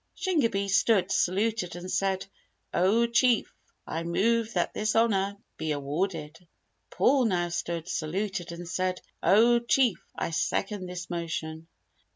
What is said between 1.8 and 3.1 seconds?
said, "Oh